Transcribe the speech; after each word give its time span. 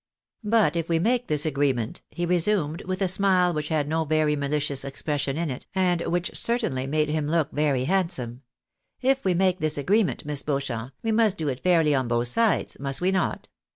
"But 0.43 0.75
if 0.75 0.89
we 0.89 0.97
make 0.97 1.27
this 1.27 1.45
agreement," 1.45 2.01
he 2.09 2.25
resumed, 2.25 2.81
with 2.85 3.03
a 3.03 3.07
smile 3.07 3.53
which 3.53 3.67
had 3.67 3.87
no 3.87 4.03
very 4.03 4.35
mahcious 4.35 4.83
expression 4.83 5.37
in 5.37 5.51
it, 5.51 5.67
and 5.75 6.01
which 6.07 6.35
certainly 6.35 6.87
made 6.87 7.09
him 7.09 7.27
look 7.27 7.51
very 7.51 7.83
handsome, 7.83 8.41
—"if 9.11 9.23
we 9.23 9.35
make 9.35 9.59
this 9.59 9.77
agreement. 9.77 10.25
Miss 10.25 10.41
Beaucliamp, 10.41 10.93
we 11.03 11.11
must 11.11 11.37
do 11.37 11.49
it 11.49 11.59
fairly 11.61 11.93
on 11.93 12.07
both 12.07 12.29
sides, 12.29 12.77
must 12.79 12.99
we 12.99 13.11
not 13.11 13.47